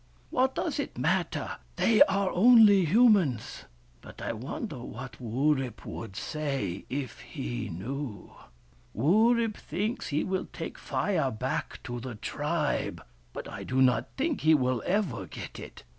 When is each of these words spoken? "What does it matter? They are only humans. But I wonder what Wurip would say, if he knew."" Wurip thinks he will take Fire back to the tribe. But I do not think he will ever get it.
"What 0.31 0.55
does 0.55 0.79
it 0.79 0.97
matter? 0.97 1.57
They 1.75 2.01
are 2.01 2.31
only 2.31 2.85
humans. 2.85 3.65
But 4.01 4.19
I 4.19 4.33
wonder 4.33 4.79
what 4.79 5.21
Wurip 5.21 5.85
would 5.85 6.15
say, 6.15 6.85
if 6.89 7.19
he 7.19 7.69
knew."" 7.69 8.31
Wurip 8.97 9.55
thinks 9.55 10.07
he 10.07 10.23
will 10.23 10.47
take 10.51 10.79
Fire 10.79 11.29
back 11.29 11.83
to 11.83 11.99
the 11.99 12.15
tribe. 12.15 13.05
But 13.31 13.47
I 13.47 13.63
do 13.63 13.79
not 13.79 14.07
think 14.17 14.41
he 14.41 14.55
will 14.55 14.81
ever 14.87 15.27
get 15.27 15.59
it. 15.59 15.83